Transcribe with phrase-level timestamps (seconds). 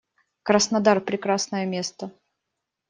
[0.41, 2.11] Краснодар- прекрасное место.